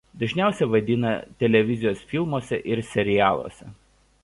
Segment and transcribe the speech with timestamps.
[0.21, 1.11] Dažniausiai vaidina
[1.43, 3.71] televizijos filmuose ir serialuose.